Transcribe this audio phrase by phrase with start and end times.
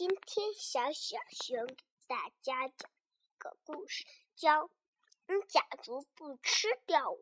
[0.00, 4.62] 今天小小熊给大家讲一个故事，叫
[5.26, 7.18] 《你假如不吃掉我》。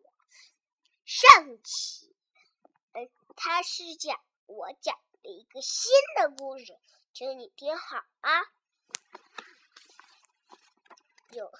[1.04, 2.14] 上期，
[2.92, 6.78] 嗯，他是讲我讲了一个新的故事，
[7.12, 8.42] 请你听好啊。
[11.32, 11.50] 有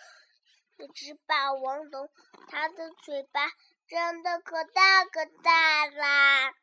[0.77, 2.09] 一只霸王龙，
[2.47, 3.51] 它的嘴巴
[3.89, 6.55] 张得可大可大啦，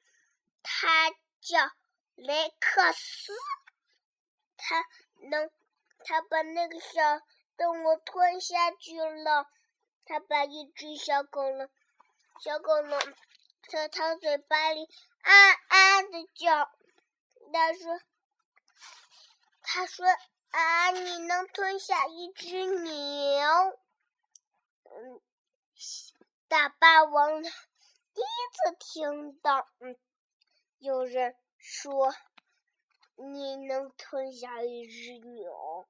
[0.63, 1.11] 它
[1.41, 1.73] 叫
[2.15, 3.33] 雷克斯。
[4.67, 4.83] 他
[5.29, 5.51] 能，
[6.03, 7.21] 他把那个小
[7.55, 9.47] 动物吞下去了。
[10.05, 11.69] 他把一只小恐龙，
[12.39, 12.99] 小恐龙
[13.69, 14.89] 在他嘴巴里
[15.21, 16.71] 啊啊的叫。
[17.53, 17.99] 他说
[19.61, 20.07] ：“他说
[20.49, 22.91] 啊，你能吞下一只牛？”
[24.89, 25.21] 嗯，
[26.47, 29.95] 大霸王第一次听到，嗯，
[30.79, 32.15] 有人说。
[33.15, 35.87] 你能吞下一只牛？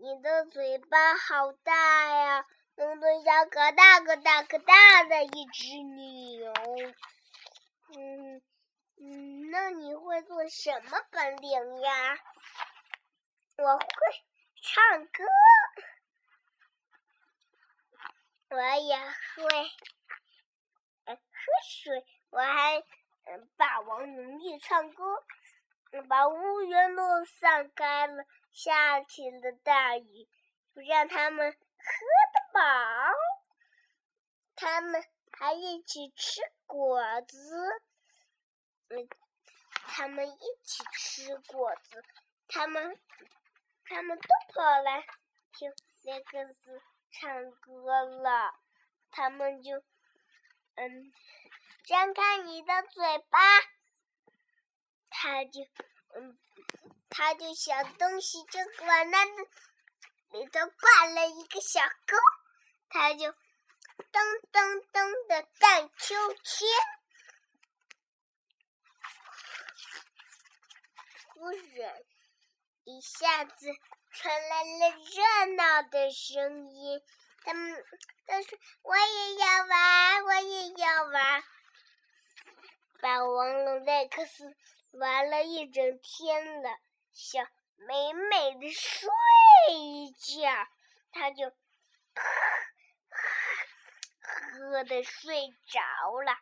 [0.00, 6.52] 你的嘴巴好大呀，能吞下可大可大可大的一只牛。
[7.96, 8.42] 嗯
[9.00, 12.18] 嗯，那你会做什么本领呀？
[13.56, 13.86] 我会
[14.62, 15.24] 唱歌，
[18.50, 19.70] 我也会
[21.06, 21.18] 喝
[21.68, 22.78] 水，我还
[23.24, 25.04] 嗯霸王龙力唱歌。
[26.08, 30.28] 把乌云都散开了，下起了大雨，
[30.74, 31.58] 让他们喝
[32.32, 32.60] 得饱。
[34.54, 37.82] 他们还一起吃果子，
[38.90, 39.08] 嗯，
[39.86, 42.04] 他们一起吃果子，
[42.48, 42.98] 他们，
[43.84, 45.06] 他们都跑来
[45.52, 45.72] 听
[46.02, 48.54] 雷克斯唱歌了。
[49.10, 49.82] 他们就，
[50.74, 51.12] 嗯，
[51.84, 53.38] 张开你的嘴巴。
[55.20, 55.60] 他就，
[56.14, 56.38] 嗯，
[57.10, 62.16] 他就小东西就往那里头挂了一个小钩，
[62.88, 63.34] 他就噔
[64.52, 66.68] 噔噔的荡秋千。
[71.34, 72.00] 忽然，
[72.84, 73.66] 一下子
[74.12, 77.02] 传来了热闹的声音，
[77.42, 77.84] 他们
[78.24, 81.42] 都说：“我也要玩，我也要玩。”
[83.02, 84.56] 霸王龙雷克斯。
[84.92, 86.78] 玩了一整天了，
[87.12, 89.08] 想美美的睡
[89.74, 90.68] 一觉，
[91.12, 91.56] 他就喝
[94.52, 95.80] 喝的睡着
[96.22, 96.36] 了。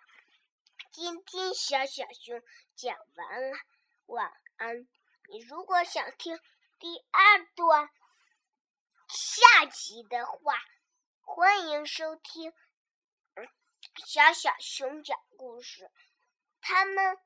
[0.93, 2.41] 今天小小熊
[2.75, 3.59] 讲完了，
[4.07, 4.89] 晚安。
[5.29, 6.39] 你如果想听
[6.79, 7.91] 第二段
[9.09, 10.55] 下集的话，
[11.21, 12.53] 欢迎收听
[14.07, 15.91] 小小熊讲故事。
[16.69, 17.17] 他们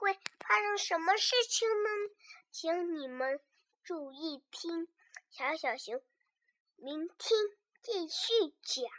[0.00, 2.14] 会发生什么事情呢？
[2.50, 3.38] 请你们
[3.82, 4.88] 注意听，
[5.28, 6.02] 小小熊，
[6.76, 7.18] 明天
[7.82, 8.90] 继续讲。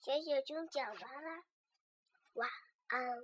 [0.00, 1.42] 小小熊讲完了，
[2.32, 2.48] 晚
[2.86, 3.22] 安。